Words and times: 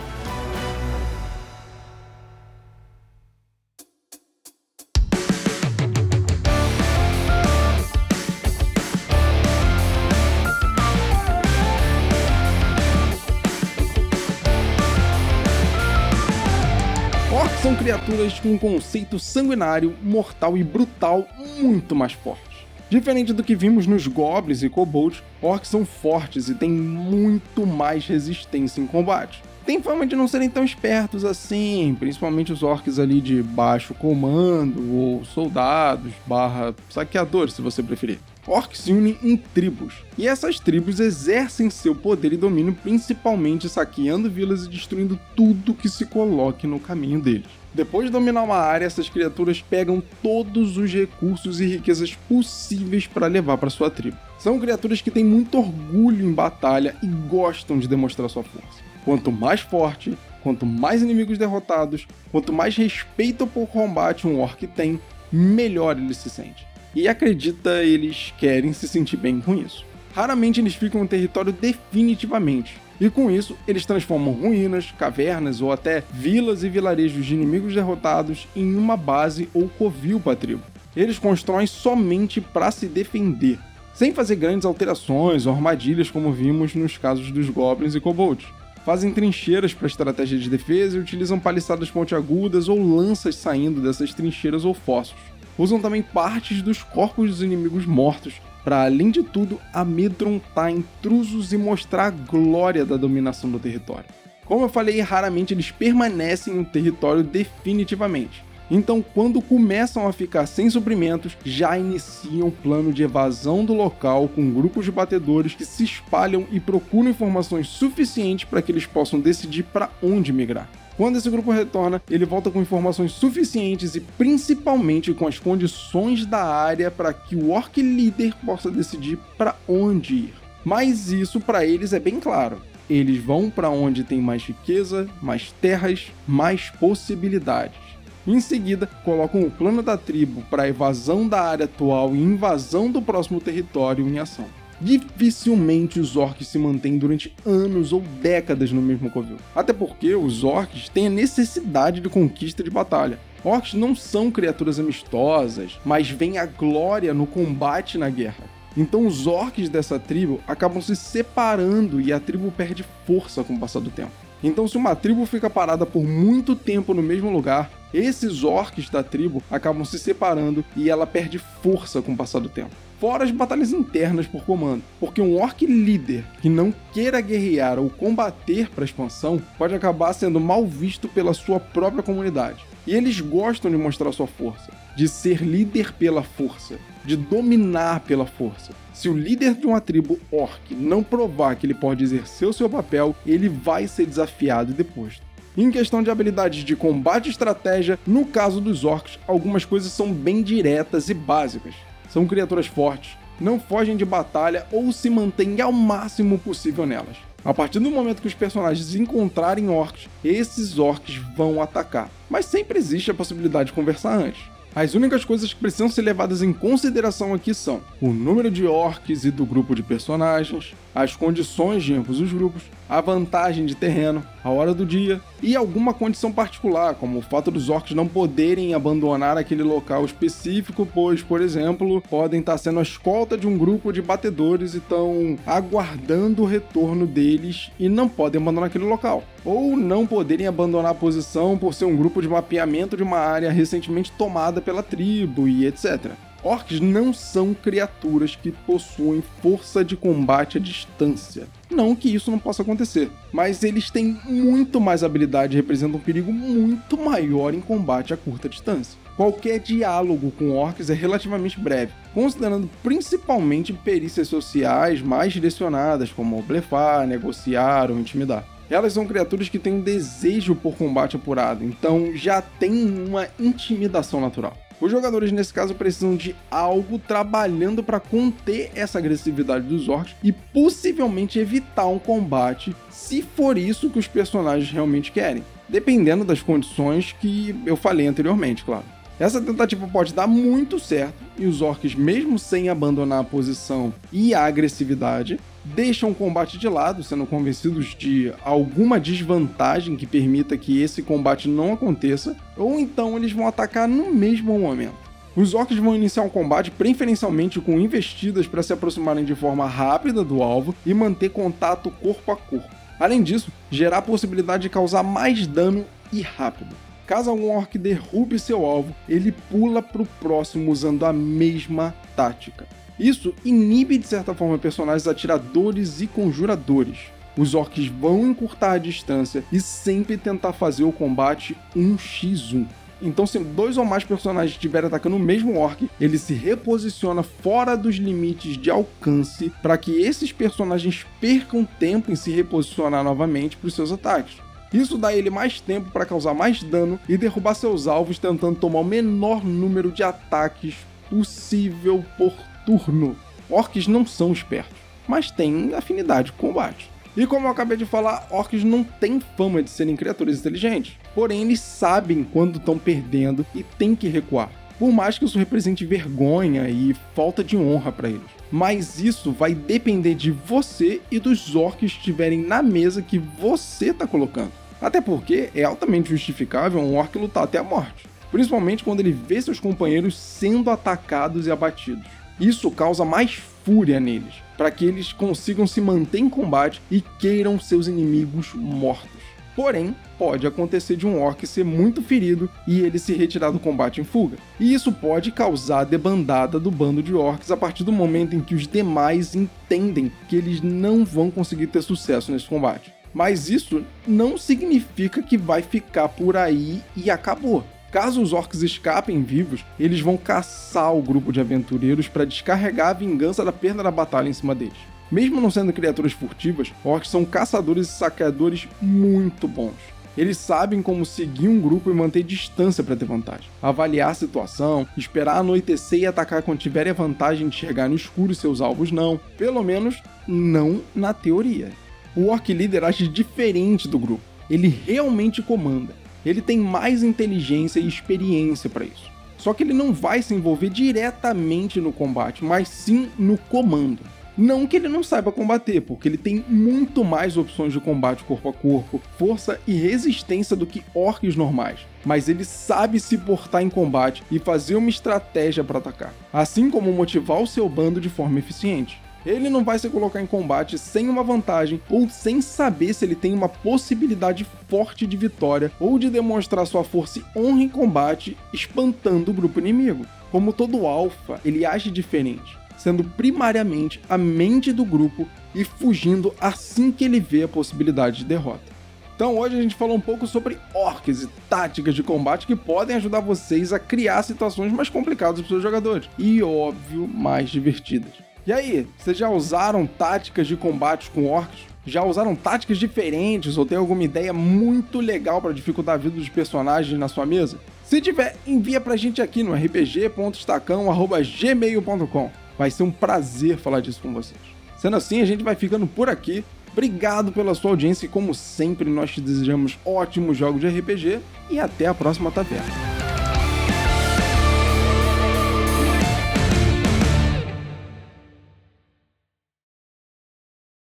São 17.62 17.76
criaturas 17.76 18.40
com 18.40 18.54
um 18.54 18.58
conceito 18.58 19.18
sanguinário, 19.18 19.94
mortal 20.02 20.56
e 20.56 20.64
brutal 20.64 21.28
muito 21.58 21.94
mais 21.94 22.12
forte. 22.12 22.66
Diferente 22.88 23.34
do 23.34 23.44
que 23.44 23.54
vimos 23.54 23.86
nos 23.86 24.06
goblins 24.06 24.62
e 24.62 24.68
kobolds, 24.70 25.22
orcs 25.42 25.68
são 25.68 25.84
fortes 25.84 26.48
e 26.48 26.54
têm 26.54 26.70
muito 26.70 27.66
mais 27.66 28.06
resistência 28.06 28.80
em 28.80 28.86
combate. 28.86 29.42
Tem 29.66 29.82
fama 29.82 30.06
de 30.06 30.16
não 30.16 30.26
serem 30.26 30.48
tão 30.48 30.64
espertos 30.64 31.22
assim, 31.22 31.94
principalmente 31.98 32.50
os 32.50 32.62
orcs 32.62 32.98
ali 32.98 33.20
de 33.20 33.42
baixo 33.42 33.92
comando 33.92 34.94
ou 34.94 35.24
soldados 35.26 36.12
barra 36.26 36.74
saqueadores, 36.88 37.52
se 37.52 37.60
você 37.60 37.82
preferir. 37.82 38.18
Orcs 38.46 38.80
se 38.80 38.92
unem 38.92 39.18
em 39.22 39.36
tribos, 39.36 39.94
e 40.16 40.26
essas 40.26 40.58
tribos 40.58 40.98
exercem 40.98 41.68
seu 41.68 41.94
poder 41.94 42.32
e 42.32 42.36
domínio 42.38 42.76
principalmente 42.82 43.68
saqueando 43.68 44.30
vilas 44.30 44.64
e 44.64 44.68
destruindo 44.68 45.20
tudo 45.36 45.74
que 45.74 45.88
se 45.88 46.06
coloque 46.06 46.66
no 46.66 46.80
caminho 46.80 47.20
deles. 47.20 47.46
Depois 47.72 48.06
de 48.06 48.12
dominar 48.12 48.42
uma 48.42 48.56
área, 48.56 48.86
essas 48.86 49.08
criaturas 49.08 49.60
pegam 49.60 50.02
todos 50.22 50.76
os 50.76 50.90
recursos 50.92 51.60
e 51.60 51.66
riquezas 51.66 52.16
possíveis 52.28 53.06
para 53.06 53.26
levar 53.26 53.58
para 53.58 53.70
sua 53.70 53.90
tribo. 53.90 54.16
São 54.38 54.58
criaturas 54.58 55.00
que 55.00 55.10
têm 55.10 55.24
muito 55.24 55.58
orgulho 55.58 56.26
em 56.26 56.32
batalha 56.32 56.96
e 57.02 57.06
gostam 57.06 57.78
de 57.78 57.86
demonstrar 57.86 58.28
sua 58.30 58.42
força. 58.42 58.82
Quanto 59.04 59.30
mais 59.30 59.60
forte, 59.60 60.16
quanto 60.42 60.64
mais 60.64 61.02
inimigos 61.02 61.38
derrotados, 61.38 62.08
quanto 62.32 62.52
mais 62.52 62.74
respeito 62.74 63.46
por 63.46 63.68
combate 63.68 64.26
um 64.26 64.40
orc 64.40 64.66
tem, 64.66 64.98
melhor 65.30 65.96
ele 65.96 66.14
se 66.14 66.28
sente 66.28 66.69
e 66.94 67.08
acredita 67.08 67.82
eles 67.82 68.32
querem 68.38 68.72
se 68.72 68.88
sentir 68.88 69.16
bem 69.16 69.40
com 69.40 69.54
isso. 69.54 69.84
Raramente 70.14 70.60
eles 70.60 70.74
ficam 70.74 71.02
no 71.02 71.08
território 71.08 71.52
definitivamente, 71.52 72.76
e 73.00 73.08
com 73.08 73.30
isso 73.30 73.56
eles 73.66 73.86
transformam 73.86 74.34
ruínas, 74.34 74.92
cavernas 74.98 75.60
ou 75.60 75.72
até 75.72 76.02
vilas 76.12 76.64
e 76.64 76.68
vilarejos 76.68 77.24
de 77.24 77.34
inimigos 77.34 77.74
derrotados 77.74 78.46
em 78.54 78.74
uma 78.74 78.96
base 78.96 79.48
ou 79.54 79.68
covil 79.68 80.20
para 80.20 80.32
a 80.32 80.36
tribo. 80.36 80.62
Eles 80.96 81.18
constroem 81.18 81.66
somente 81.66 82.40
para 82.40 82.70
se 82.70 82.86
defender, 82.86 83.58
sem 83.94 84.12
fazer 84.12 84.36
grandes 84.36 84.66
alterações 84.66 85.46
ou 85.46 85.54
armadilhas 85.54 86.10
como 86.10 86.32
vimos 86.32 86.74
nos 86.74 86.98
casos 86.98 87.30
dos 87.30 87.48
goblins 87.48 87.94
e 87.94 88.00
kobolds. 88.00 88.46
Fazem 88.84 89.12
trincheiras 89.12 89.72
para 89.72 89.86
estratégia 89.86 90.38
de 90.38 90.50
defesa 90.50 90.96
e 90.96 91.00
utilizam 91.00 91.38
paliçadas 91.38 91.90
pontiagudas 91.90 92.68
ou 92.68 92.82
lanças 92.82 93.36
saindo 93.36 93.80
dessas 93.80 94.12
trincheiras 94.12 94.64
ou 94.64 94.74
fossos 94.74 95.14
usam 95.60 95.78
também 95.78 96.02
partes 96.02 96.62
dos 96.62 96.82
corpos 96.82 97.28
dos 97.28 97.42
inimigos 97.42 97.84
mortos 97.84 98.40
para, 98.64 98.84
além 98.84 99.10
de 99.10 99.22
tudo, 99.22 99.60
amedrontar 99.72 100.70
intrusos 100.70 101.52
e 101.52 101.58
mostrar 101.58 102.06
a 102.06 102.10
glória 102.10 102.84
da 102.84 102.96
dominação 102.96 103.50
do 103.50 103.58
território. 103.58 104.06
Como 104.44 104.64
eu 104.64 104.68
falei, 104.68 105.00
raramente 105.00 105.54
eles 105.54 105.70
permanecem 105.70 106.54
no 106.54 106.64
território 106.64 107.22
definitivamente. 107.22 108.42
Então, 108.70 109.02
quando 109.02 109.42
começam 109.42 110.06
a 110.06 110.12
ficar 110.12 110.46
sem 110.46 110.70
suprimentos, 110.70 111.36
já 111.44 111.76
iniciam 111.76 112.48
o 112.48 112.52
plano 112.52 112.92
de 112.92 113.02
evasão 113.02 113.64
do 113.64 113.74
local 113.74 114.28
com 114.28 114.52
grupos 114.52 114.84
de 114.84 114.92
batedores 114.92 115.54
que 115.54 115.64
se 115.64 115.82
espalham 115.82 116.46
e 116.52 116.60
procuram 116.60 117.10
informações 117.10 117.66
suficientes 117.66 118.44
para 118.44 118.62
que 118.62 118.70
eles 118.70 118.86
possam 118.86 119.18
decidir 119.18 119.64
para 119.64 119.90
onde 120.00 120.32
migrar. 120.32 120.68
Quando 121.00 121.16
esse 121.16 121.30
grupo 121.30 121.50
retorna, 121.50 122.02
ele 122.10 122.26
volta 122.26 122.50
com 122.50 122.60
informações 122.60 123.12
suficientes 123.12 123.94
e 123.94 124.00
principalmente 124.00 125.14
com 125.14 125.26
as 125.26 125.38
condições 125.38 126.26
da 126.26 126.44
área 126.44 126.90
para 126.90 127.10
que 127.14 127.34
o 127.34 127.52
Orc 127.52 127.80
líder 127.80 128.34
possa 128.44 128.70
decidir 128.70 129.18
para 129.38 129.56
onde 129.66 130.14
ir. 130.14 130.34
Mas 130.62 131.10
isso 131.10 131.40
para 131.40 131.64
eles 131.64 131.94
é 131.94 131.98
bem 131.98 132.20
claro. 132.20 132.60
Eles 132.90 133.16
vão 133.16 133.48
para 133.48 133.70
onde 133.70 134.04
tem 134.04 134.20
mais 134.20 134.42
riqueza, 134.42 135.08
mais 135.22 135.50
terras, 135.58 136.12
mais 136.28 136.68
possibilidades. 136.68 137.80
Em 138.26 138.38
seguida, 138.38 138.86
colocam 139.02 139.40
o 139.40 139.50
plano 139.50 139.82
da 139.82 139.96
tribo 139.96 140.42
para 140.50 140.64
a 140.64 140.68
evasão 140.68 141.26
da 141.26 141.40
área 141.40 141.64
atual 141.64 142.14
e 142.14 142.18
invasão 142.18 142.90
do 142.90 143.00
próximo 143.00 143.40
território 143.40 144.06
em 144.06 144.18
ação 144.18 144.59
dificilmente 144.80 146.00
os 146.00 146.16
orcs 146.16 146.48
se 146.48 146.58
mantêm 146.58 146.98
durante 146.98 147.34
anos 147.44 147.92
ou 147.92 148.00
décadas 148.22 148.72
no 148.72 148.80
mesmo 148.80 149.10
covil. 149.10 149.36
Até 149.54 149.72
porque 149.72 150.14
os 150.14 150.42
orcs 150.42 150.88
têm 150.88 151.06
a 151.06 151.10
necessidade 151.10 152.00
de 152.00 152.08
conquista 152.08 152.62
de 152.62 152.70
batalha. 152.70 153.18
Orcs 153.44 153.74
não 153.74 153.94
são 153.94 154.30
criaturas 154.30 154.78
amistosas, 154.78 155.78
mas 155.84 156.10
vem 156.10 156.38
a 156.38 156.46
glória 156.46 157.14
no 157.14 157.26
combate 157.26 157.96
na 157.96 158.10
guerra. 158.10 158.44
Então 158.76 159.06
os 159.06 159.26
orcs 159.26 159.68
dessa 159.68 159.98
tribo 159.98 160.40
acabam 160.46 160.80
se 160.80 160.94
separando 160.94 162.00
e 162.00 162.12
a 162.12 162.20
tribo 162.20 162.52
perde 162.52 162.84
força 163.06 163.42
com 163.42 163.54
o 163.54 163.58
passar 163.58 163.80
do 163.80 163.90
tempo. 163.90 164.29
Então, 164.42 164.66
se 164.66 164.76
uma 164.76 164.94
tribo 164.94 165.26
fica 165.26 165.50
parada 165.50 165.84
por 165.84 166.02
muito 166.02 166.54
tempo 166.54 166.94
no 166.94 167.02
mesmo 167.02 167.30
lugar, 167.30 167.70
esses 167.92 168.44
orcs 168.44 168.88
da 168.88 169.02
tribo 169.02 169.42
acabam 169.50 169.84
se 169.84 169.98
separando 169.98 170.64
e 170.76 170.88
ela 170.88 171.06
perde 171.06 171.38
força 171.62 172.00
com 172.00 172.12
o 172.12 172.16
passar 172.16 172.40
do 172.40 172.48
tempo 172.48 172.74
fora 173.00 173.24
as 173.24 173.30
batalhas 173.30 173.72
internas 173.72 174.26
por 174.26 174.44
comando, 174.44 174.82
porque 175.00 175.22
um 175.22 175.40
orc 175.40 175.64
líder 175.64 176.22
que 176.42 176.50
não 176.50 176.72
queira 176.92 177.20
guerrear 177.22 177.78
ou 177.78 177.88
combater 177.88 178.68
para 178.68 178.84
expansão 178.84 179.40
pode 179.56 179.74
acabar 179.74 180.12
sendo 180.12 180.38
mal 180.38 180.66
visto 180.66 181.08
pela 181.08 181.32
sua 181.32 181.58
própria 181.58 182.02
comunidade. 182.02 182.62
E 182.86 182.94
eles 182.94 183.18
gostam 183.20 183.70
de 183.70 183.76
mostrar 183.76 184.12
sua 184.12 184.26
força, 184.26 184.70
de 184.94 185.08
ser 185.08 185.42
líder 185.42 185.94
pela 185.94 186.22
força, 186.22 186.78
de 187.04 187.16
dominar 187.16 188.00
pela 188.00 188.26
força. 188.26 188.72
Se 188.92 189.08
o 189.08 189.16
líder 189.16 189.54
de 189.54 189.66
uma 189.66 189.80
tribo 189.80 190.18
orc 190.30 190.74
não 190.74 191.02
provar 191.02 191.56
que 191.56 191.66
ele 191.66 191.74
pode 191.74 192.04
exercer 192.04 192.46
o 192.46 192.52
seu 192.52 192.68
papel, 192.68 193.14
ele 193.26 193.48
vai 193.48 193.86
ser 193.88 194.06
desafiado 194.06 194.72
e 194.72 194.74
deposto. 194.74 195.22
Em 195.56 195.70
questão 195.70 196.02
de 196.02 196.10
habilidades 196.10 196.64
de 196.64 196.76
combate 196.76 197.26
e 197.26 197.30
estratégia, 197.30 197.98
no 198.06 198.24
caso 198.24 198.60
dos 198.60 198.84
orcs, 198.84 199.18
algumas 199.26 199.64
coisas 199.64 199.92
são 199.92 200.12
bem 200.12 200.42
diretas 200.42 201.08
e 201.08 201.14
básicas. 201.14 201.74
São 202.08 202.26
criaturas 202.26 202.66
fortes, 202.66 203.16
não 203.40 203.58
fogem 203.58 203.96
de 203.96 204.04
batalha 204.04 204.66
ou 204.70 204.92
se 204.92 205.08
mantêm 205.08 205.60
ao 205.60 205.72
máximo 205.72 206.38
possível 206.38 206.86
nelas. 206.86 207.16
A 207.44 207.54
partir 207.54 207.78
do 207.78 207.90
momento 207.90 208.20
que 208.20 208.28
os 208.28 208.34
personagens 208.34 208.94
encontrarem 208.94 209.70
orcs, 209.70 210.08
esses 210.22 210.78
orcs 210.78 211.16
vão 211.34 211.62
atacar. 211.62 212.10
Mas 212.28 212.44
sempre 212.44 212.78
existe 212.78 213.10
a 213.10 213.14
possibilidade 213.14 213.68
de 213.68 213.72
conversar 213.72 214.14
antes. 214.14 214.42
As 214.72 214.94
únicas 214.94 215.24
coisas 215.24 215.52
que 215.52 215.58
precisam 215.58 215.88
ser 215.88 216.02
levadas 216.02 216.42
em 216.42 216.52
consideração 216.52 217.34
aqui 217.34 217.52
são 217.52 217.80
o 218.00 218.12
número 218.12 218.48
de 218.48 218.66
orcs 218.66 219.24
e 219.24 219.30
do 219.30 219.44
grupo 219.44 219.74
de 219.74 219.82
personagens, 219.82 220.74
as 220.94 221.16
condições 221.16 221.82
de 221.82 221.92
ambos 221.92 222.20
os 222.20 222.32
grupos, 222.32 222.62
a 222.88 223.00
vantagem 223.00 223.66
de 223.66 223.74
terreno, 223.74 224.22
a 224.44 224.50
hora 224.50 224.72
do 224.72 224.86
dia 224.86 225.20
e 225.42 225.56
alguma 225.56 225.92
condição 225.92 226.30
particular, 226.30 226.94
como 226.94 227.18
o 227.18 227.22
fato 227.22 227.50
dos 227.50 227.68
orcs 227.68 227.96
não 227.96 228.06
poderem 228.06 228.72
abandonar 228.72 229.36
aquele 229.36 229.64
local 229.64 230.04
específico, 230.04 230.86
pois, 230.86 231.20
por 231.20 231.40
exemplo, 231.40 232.00
podem 232.08 232.38
estar 232.38 232.56
sendo 232.56 232.78
a 232.78 232.82
escolta 232.82 233.36
de 233.36 233.48
um 233.48 233.58
grupo 233.58 233.92
de 233.92 234.00
batedores 234.00 234.74
e 234.74 234.78
estão 234.78 235.36
aguardando 235.44 236.42
o 236.42 236.46
retorno 236.46 237.08
deles 237.08 237.72
e 237.78 237.88
não 237.88 238.08
podem 238.08 238.40
abandonar 238.40 238.68
aquele 238.68 238.84
local. 238.84 239.24
Ou 239.44 239.76
não 239.76 240.06
poderem 240.06 240.46
abandonar 240.46 240.90
a 240.90 240.94
posição 240.94 241.56
por 241.56 241.74
ser 241.74 241.86
um 241.86 241.96
grupo 241.96 242.20
de 242.20 242.28
mapeamento 242.28 242.96
de 242.96 243.02
uma 243.02 243.18
área 243.18 243.50
recentemente 243.50 244.12
tomada 244.12 244.60
pela 244.60 244.82
tribo 244.82 245.48
e 245.48 245.66
etc. 245.66 246.12
Orcs 246.42 246.80
não 246.80 247.12
são 247.12 247.52
criaturas 247.52 248.34
que 248.34 248.50
possuem 248.50 249.22
força 249.42 249.84
de 249.84 249.94
combate 249.96 250.56
à 250.56 250.60
distância. 250.60 251.46
Não 251.70 251.94
que 251.94 252.14
isso 252.14 252.30
não 252.30 252.38
possa 252.38 252.62
acontecer, 252.62 253.10
mas 253.30 253.62
eles 253.62 253.90
têm 253.90 254.18
muito 254.24 254.80
mais 254.80 255.04
habilidade 255.04 255.54
e 255.54 255.56
representam 255.56 256.00
um 256.00 256.02
perigo 256.02 256.32
muito 256.32 256.96
maior 256.96 257.52
em 257.52 257.60
combate 257.60 258.14
a 258.14 258.16
curta 258.16 258.48
distância. 258.48 258.98
Qualquer 259.16 259.58
diálogo 259.58 260.30
com 260.30 260.56
orcs 260.56 260.88
é 260.88 260.94
relativamente 260.94 261.60
breve, 261.60 261.92
considerando 262.14 262.70
principalmente 262.82 263.74
perícias 263.74 264.28
sociais 264.28 265.02
mais 265.02 265.34
direcionadas, 265.34 266.10
como 266.10 266.40
blefar, 266.40 267.06
negociar 267.06 267.90
ou 267.90 267.98
intimidar. 267.98 268.46
Elas 268.70 268.92
são 268.92 269.04
criaturas 269.04 269.48
que 269.48 269.58
têm 269.58 269.74
um 269.74 269.80
desejo 269.80 270.54
por 270.54 270.76
combate 270.76 271.16
apurado, 271.16 271.64
então 271.64 272.12
já 272.14 272.40
tem 272.40 272.72
uma 273.04 273.26
intimidação 273.38 274.20
natural. 274.20 274.56
Os 274.80 274.92
jogadores 274.92 275.32
nesse 275.32 275.52
caso 275.52 275.74
precisam 275.74 276.14
de 276.14 276.36
algo 276.48 276.98
trabalhando 276.98 277.82
para 277.82 277.98
conter 277.98 278.70
essa 278.74 278.98
agressividade 278.98 279.66
dos 279.66 279.88
orcs 279.88 280.14
e 280.22 280.32
possivelmente 280.32 281.38
evitar 281.38 281.86
um 281.86 281.98
combate, 281.98 282.74
se 282.88 283.22
for 283.22 283.58
isso 283.58 283.90
que 283.90 283.98
os 283.98 284.06
personagens 284.06 284.70
realmente 284.70 285.10
querem, 285.10 285.44
dependendo 285.68 286.24
das 286.24 286.40
condições 286.40 287.12
que 287.20 287.54
eu 287.66 287.76
falei 287.76 288.06
anteriormente, 288.06 288.64
claro. 288.64 288.84
Essa 289.20 289.38
tentativa 289.38 289.86
pode 289.86 290.14
dar 290.14 290.26
muito 290.26 290.78
certo 290.78 291.12
e 291.36 291.44
os 291.44 291.60
orcs, 291.60 291.94
mesmo 291.94 292.38
sem 292.38 292.70
abandonar 292.70 293.20
a 293.20 293.24
posição 293.24 293.92
e 294.10 294.32
a 294.32 294.46
agressividade, 294.46 295.38
deixam 295.62 296.10
o 296.10 296.14
combate 296.14 296.56
de 296.56 296.66
lado, 296.66 297.04
sendo 297.04 297.26
convencidos 297.26 297.94
de 297.94 298.32
alguma 298.42 298.98
desvantagem 298.98 299.94
que 299.94 300.06
permita 300.06 300.56
que 300.56 300.80
esse 300.80 301.02
combate 301.02 301.50
não 301.50 301.74
aconteça, 301.74 302.34
ou 302.56 302.80
então 302.80 303.14
eles 303.14 303.30
vão 303.30 303.46
atacar 303.46 303.86
no 303.86 304.10
mesmo 304.10 304.58
momento. 304.58 305.10
Os 305.36 305.52
orcs 305.52 305.76
vão 305.76 305.94
iniciar 305.94 306.22
um 306.22 306.30
combate 306.30 306.70
preferencialmente 306.70 307.60
com 307.60 307.78
investidas 307.78 308.46
para 308.46 308.62
se 308.62 308.72
aproximarem 308.72 309.22
de 309.22 309.34
forma 309.34 309.66
rápida 309.66 310.24
do 310.24 310.42
alvo 310.42 310.74
e 310.86 310.94
manter 310.94 311.28
contato 311.28 311.90
corpo 311.90 312.32
a 312.32 312.36
corpo. 312.36 312.74
Além 312.98 313.22
disso, 313.22 313.52
gerar 313.70 313.98
a 313.98 314.02
possibilidade 314.02 314.62
de 314.62 314.70
causar 314.70 315.02
mais 315.02 315.46
dano 315.46 315.84
e 316.10 316.22
rápido. 316.22 316.74
Caso 317.10 317.28
algum 317.28 317.50
orc 317.50 317.76
derrube 317.76 318.38
seu 318.38 318.64
alvo, 318.64 318.94
ele 319.08 319.32
pula 319.32 319.82
para 319.82 320.00
o 320.00 320.06
próximo 320.06 320.70
usando 320.70 321.04
a 321.04 321.12
mesma 321.12 321.92
tática. 322.14 322.68
Isso 323.00 323.34
inibe 323.44 323.98
de 323.98 324.06
certa 324.06 324.32
forma 324.32 324.56
personagens 324.58 325.08
atiradores 325.08 326.00
e 326.00 326.06
conjuradores. 326.06 326.98
Os 327.36 327.52
orcs 327.52 327.88
vão 327.88 328.28
encurtar 328.28 328.74
a 328.74 328.78
distância 328.78 329.42
e 329.50 329.60
sempre 329.60 330.16
tentar 330.16 330.52
fazer 330.52 330.84
o 330.84 330.92
combate 330.92 331.56
1x1. 331.74 332.64
Então, 333.02 333.26
se 333.26 333.40
dois 333.40 333.76
ou 333.76 333.84
mais 333.84 334.04
personagens 334.04 334.52
estiverem 334.52 334.86
atacando 334.86 335.16
o 335.16 335.18
mesmo 335.18 335.58
orc, 335.58 335.90
ele 336.00 336.16
se 336.16 336.34
reposiciona 336.34 337.24
fora 337.24 337.76
dos 337.76 337.96
limites 337.96 338.56
de 338.56 338.70
alcance 338.70 339.52
para 339.60 339.76
que 339.76 340.00
esses 340.00 340.30
personagens 340.30 341.04
percam 341.20 341.64
tempo 341.64 342.12
em 342.12 342.14
se 342.14 342.30
reposicionar 342.30 343.02
novamente 343.02 343.56
para 343.56 343.66
os 343.66 343.74
seus 343.74 343.90
ataques. 343.90 344.36
Isso 344.72 344.96
dá 344.96 345.14
ele 345.14 345.30
mais 345.30 345.60
tempo 345.60 345.90
para 345.90 346.06
causar 346.06 346.32
mais 346.32 346.62
dano 346.62 346.98
e 347.08 347.16
derrubar 347.16 347.54
seus 347.54 347.86
alvos 347.86 348.18
tentando 348.18 348.58
tomar 348.58 348.80
o 348.80 348.84
menor 348.84 349.44
número 349.44 349.90
de 349.90 350.02
ataques 350.02 350.76
possível 351.08 352.04
por 352.16 352.32
turno. 352.64 353.16
Orcs 353.48 353.88
não 353.88 354.06
são 354.06 354.32
espertos, 354.32 354.78
mas 355.08 355.30
têm 355.30 355.74
afinidade 355.74 356.32
com 356.32 356.48
combate. 356.48 356.90
E 357.16 357.26
como 357.26 357.46
eu 357.46 357.50
acabei 357.50 357.76
de 357.76 357.84
falar, 357.84 358.28
orcs 358.30 358.62
não 358.62 358.84
têm 358.84 359.20
fama 359.36 359.60
de 359.62 359.70
serem 359.70 359.96
criaturas 359.96 360.38
inteligentes. 360.38 360.96
Porém, 361.14 361.42
eles 361.42 361.60
sabem 361.60 362.22
quando 362.22 362.58
estão 362.58 362.78
perdendo 362.78 363.44
e 363.52 363.64
têm 363.64 363.96
que 363.96 364.06
recuar. 364.06 364.48
Por 364.80 364.90
mais 364.90 365.18
que 365.18 365.26
isso 365.26 365.38
represente 365.38 365.84
vergonha 365.84 366.66
e 366.70 366.96
falta 367.14 367.44
de 367.44 367.54
honra 367.54 367.92
para 367.92 368.08
eles. 368.08 368.22
Mas 368.50 368.98
isso 368.98 369.30
vai 369.30 369.54
depender 369.54 370.14
de 370.14 370.30
você 370.30 371.02
e 371.10 371.18
dos 371.18 371.54
orcs 371.54 371.78
que 371.78 371.84
estiverem 371.84 372.40
na 372.40 372.62
mesa 372.62 373.02
que 373.02 373.18
você 373.18 373.90
está 373.90 374.06
colocando. 374.06 374.50
Até 374.80 375.02
porque 375.02 375.50
é 375.54 375.64
altamente 375.64 376.08
justificável 376.08 376.80
um 376.80 376.96
orc 376.96 377.14
lutar 377.18 377.44
até 377.44 377.58
a 377.58 377.62
morte. 377.62 378.08
Principalmente 378.32 378.82
quando 378.82 379.00
ele 379.00 379.12
vê 379.12 379.42
seus 379.42 379.60
companheiros 379.60 380.16
sendo 380.16 380.70
atacados 380.70 381.46
e 381.46 381.50
abatidos. 381.50 382.06
Isso 382.40 382.70
causa 382.70 383.04
mais 383.04 383.34
fúria 383.62 384.00
neles, 384.00 384.32
para 384.56 384.70
que 384.70 384.86
eles 384.86 385.12
consigam 385.12 385.66
se 385.66 385.82
manter 385.82 386.20
em 386.20 386.30
combate 386.30 386.80
e 386.90 387.02
queiram 387.02 387.60
seus 387.60 387.86
inimigos 387.86 388.54
mortos. 388.54 389.10
Porém, 389.54 389.94
pode 390.18 390.46
acontecer 390.46 390.96
de 390.96 391.06
um 391.06 391.20
orc 391.20 391.46
ser 391.46 391.64
muito 391.64 392.02
ferido 392.02 392.48
e 392.66 392.80
ele 392.80 392.98
se 392.98 393.12
retirar 393.14 393.50
do 393.50 393.58
combate 393.58 394.00
em 394.00 394.04
fuga. 394.04 394.36
E 394.58 394.72
isso 394.72 394.92
pode 394.92 395.32
causar 395.32 395.80
a 395.80 395.84
debandada 395.84 396.58
do 396.60 396.70
bando 396.70 397.02
de 397.02 397.14
orcs 397.14 397.50
a 397.50 397.56
partir 397.56 397.84
do 397.84 397.92
momento 397.92 398.34
em 398.34 398.40
que 398.40 398.54
os 398.54 398.66
demais 398.66 399.34
entendem 399.34 400.12
que 400.28 400.36
eles 400.36 400.60
não 400.60 401.04
vão 401.04 401.30
conseguir 401.30 401.66
ter 401.66 401.82
sucesso 401.82 402.30
nesse 402.30 402.46
combate. 402.46 402.92
Mas 403.12 403.50
isso 403.50 403.84
não 404.06 404.38
significa 404.38 405.22
que 405.22 405.36
vai 405.36 405.62
ficar 405.62 406.08
por 406.08 406.36
aí 406.36 406.80
e 406.96 407.10
acabou. 407.10 407.64
Caso 407.90 408.22
os 408.22 408.32
orcs 408.32 408.62
escapem 408.62 409.20
vivos, 409.20 409.64
eles 409.78 410.00
vão 410.00 410.16
caçar 410.16 410.94
o 410.94 411.02
grupo 411.02 411.32
de 411.32 411.40
aventureiros 411.40 412.06
para 412.06 412.24
descarregar 412.24 412.90
a 412.90 412.92
vingança 412.92 413.44
da 413.44 413.50
perda 413.50 413.82
da 413.82 413.90
batalha 413.90 414.28
em 414.28 414.32
cima 414.32 414.54
deles. 414.54 414.78
Mesmo 415.10 415.40
não 415.40 415.50
sendo 415.50 415.72
criaturas 415.72 416.12
furtivas, 416.12 416.72
orcs 416.84 417.10
são 417.10 417.24
caçadores 417.24 417.88
e 417.88 417.92
saqueadores 417.92 418.68
muito 418.80 419.48
bons. 419.48 419.74
Eles 420.16 420.36
sabem 420.36 420.82
como 420.82 421.06
seguir 421.06 421.48
um 421.48 421.60
grupo 421.60 421.90
e 421.90 421.94
manter 421.94 422.22
distância 422.22 422.82
para 422.82 422.96
ter 422.96 423.04
vantagem, 423.04 423.48
avaliar 423.62 424.10
a 424.10 424.14
situação, 424.14 424.86
esperar 424.96 425.38
anoitecer 425.38 426.00
e 426.00 426.06
atacar 426.06 426.42
quando 426.42 426.58
tiverem 426.58 426.90
a 426.90 426.94
vantagem 426.94 427.48
de 427.48 427.56
chegar 427.56 427.88
no 427.88 427.94
escuro 427.94 428.32
e 428.32 428.34
seus 428.34 428.60
alvos 428.60 428.90
não, 428.90 429.18
pelo 429.38 429.62
menos 429.62 430.02
não 430.26 430.82
na 430.94 431.14
teoria. 431.14 431.70
O 432.14 432.28
orc 432.28 432.52
líder 432.52 432.84
age 432.84 433.06
diferente 433.06 433.86
do 433.86 433.98
grupo, 433.98 434.22
ele 434.50 434.68
realmente 434.68 435.40
comanda 435.40 436.00
ele 436.24 436.42
tem 436.42 436.58
mais 436.58 437.02
inteligência 437.02 437.80
e 437.80 437.88
experiência 437.88 438.68
para 438.68 438.84
isso. 438.84 439.10
Só 439.38 439.54
que 439.54 439.62
ele 439.62 439.72
não 439.72 439.92
vai 439.92 440.20
se 440.20 440.34
envolver 440.34 440.68
diretamente 440.68 441.80
no 441.80 441.92
combate, 441.92 442.44
mas 442.44 442.68
sim 442.68 443.08
no 443.18 443.38
comando. 443.38 444.00
Não 444.42 444.66
que 444.66 444.76
ele 444.76 444.88
não 444.88 445.02
saiba 445.02 445.30
combater, 445.30 445.82
porque 445.82 446.08
ele 446.08 446.16
tem 446.16 446.42
muito 446.48 447.04
mais 447.04 447.36
opções 447.36 447.74
de 447.74 447.78
combate 447.78 448.24
corpo 448.24 448.48
a 448.48 448.52
corpo, 448.54 448.98
força 449.18 449.60
e 449.66 449.74
resistência 449.74 450.56
do 450.56 450.66
que 450.66 450.82
orcs 450.94 451.36
normais, 451.36 451.80
mas 452.06 452.26
ele 452.26 452.42
sabe 452.42 452.98
se 452.98 453.18
portar 453.18 453.62
em 453.62 453.68
combate 453.68 454.22
e 454.30 454.38
fazer 454.38 454.76
uma 454.76 454.88
estratégia 454.88 455.62
para 455.62 455.76
atacar, 455.76 456.14
assim 456.32 456.70
como 456.70 456.90
motivar 456.90 457.38
o 457.38 457.46
seu 457.46 457.68
bando 457.68 458.00
de 458.00 458.08
forma 458.08 458.38
eficiente. 458.38 458.98
Ele 459.26 459.50
não 459.50 459.62
vai 459.62 459.78
se 459.78 459.90
colocar 459.90 460.22
em 460.22 460.26
combate 460.26 460.78
sem 460.78 461.06
uma 461.06 461.22
vantagem 461.22 461.78
ou 461.90 462.08
sem 462.08 462.40
saber 462.40 462.94
se 462.94 463.04
ele 463.04 463.14
tem 463.14 463.34
uma 463.34 463.46
possibilidade 463.50 464.46
forte 464.70 465.06
de 465.06 465.18
vitória 465.18 465.70
ou 465.78 465.98
de 465.98 466.08
demonstrar 466.08 466.66
sua 466.66 466.82
força 466.82 467.18
e 467.18 467.38
honra 467.38 467.60
em 467.60 467.68
combate, 467.68 468.38
espantando 468.54 469.32
o 469.32 469.34
grupo 469.34 469.60
inimigo. 469.60 470.06
Como 470.32 470.50
todo 470.50 470.86
alfa, 470.86 471.38
ele 471.44 471.66
age 471.66 471.90
diferente, 471.90 472.58
sendo 472.82 473.04
primariamente 473.04 474.00
a 474.08 474.16
mente 474.16 474.72
do 474.72 474.84
grupo 474.84 475.28
e 475.54 475.64
fugindo 475.64 476.34
assim 476.40 476.90
que 476.90 477.04
ele 477.04 477.20
vê 477.20 477.42
a 477.42 477.48
possibilidade 477.48 478.16
de 478.18 478.24
derrota. 478.24 478.80
Então 479.14 479.36
hoje 479.36 479.58
a 479.58 479.60
gente 479.60 479.74
falou 479.74 479.96
um 479.96 480.00
pouco 480.00 480.26
sobre 480.26 480.56
orcs 480.74 481.24
e 481.24 481.28
táticas 481.48 481.94
de 481.94 482.02
combate 482.02 482.46
que 482.46 482.56
podem 482.56 482.96
ajudar 482.96 483.20
vocês 483.20 483.70
a 483.70 483.78
criar 483.78 484.22
situações 484.22 484.72
mais 484.72 484.88
complicadas 484.88 485.34
para 485.34 485.42
os 485.42 485.48
seus 485.48 485.62
jogadores 485.62 486.08
e, 486.18 486.42
óbvio, 486.42 487.06
mais 487.06 487.50
divertidas. 487.50 488.12
E 488.46 488.52
aí, 488.52 488.86
vocês 488.96 489.18
já 489.18 489.28
usaram 489.28 489.86
táticas 489.86 490.46
de 490.46 490.56
combate 490.56 491.10
com 491.10 491.30
orcs? 491.30 491.68
Já 491.84 492.02
usaram 492.02 492.34
táticas 492.34 492.78
diferentes 492.78 493.58
ou 493.58 493.66
tem 493.66 493.76
alguma 493.76 494.02
ideia 494.02 494.32
muito 494.32 495.00
legal 495.00 495.42
para 495.42 495.52
dificultar 495.52 495.96
a 495.96 495.98
vida 495.98 496.16
dos 496.16 496.30
personagens 496.30 496.98
na 496.98 497.08
sua 497.08 497.26
mesa? 497.26 497.58
Se 497.84 498.00
tiver, 498.00 498.36
envia 498.46 498.80
pra 498.80 498.96
gente 498.96 499.20
aqui 499.20 499.42
no 499.42 499.52
rpg.estacão.gmail.com. 499.52 502.39
Vai 502.60 502.70
ser 502.70 502.82
um 502.82 502.90
prazer 502.90 503.56
falar 503.56 503.80
disso 503.80 504.02
com 504.02 504.12
vocês. 504.12 504.38
Sendo 504.76 504.94
assim, 504.94 505.22
a 505.22 505.24
gente 505.24 505.42
vai 505.42 505.54
ficando 505.54 505.86
por 505.86 506.10
aqui. 506.10 506.44
Obrigado 506.70 507.32
pela 507.32 507.54
sua 507.54 507.70
audiência 507.70 508.04
e, 508.04 508.08
como 508.08 508.34
sempre, 508.34 508.90
nós 508.90 509.12
te 509.12 509.18
desejamos 509.18 509.78
ótimos 509.82 510.36
jogos 510.36 510.60
de 510.60 510.68
RPG 510.68 511.20
e 511.48 511.58
até 511.58 511.86
a 511.86 511.94
próxima 511.94 512.30
taverna. 512.30 512.99